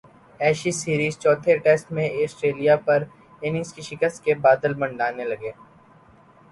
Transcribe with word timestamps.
Ashes 0.39 0.75
series 0.75 1.17
چوتھے 1.19 1.57
test 1.63 1.91
میں 1.91 2.07
Australia 2.29 2.75
پر 2.85 3.03
اننگز 3.41 3.73
کی 3.73 3.81
شکست 3.81 4.23
کے 4.23 4.33
بادل 4.41 4.73
منڈلانے 4.73 5.25
لگے 5.25 5.51